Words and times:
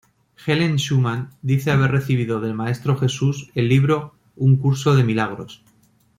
Helen 0.43 0.79
Schuman 0.79 1.29
dice 1.43 1.69
haber 1.69 1.91
recibido 1.91 2.41
del 2.41 2.55
Maestro 2.55 2.97
Jesús 2.97 3.51
el 3.53 3.69
libro 3.69 4.15
"Un 4.35 4.55
curso 4.57 4.95
de 4.95 5.03
milagros". 5.03 5.61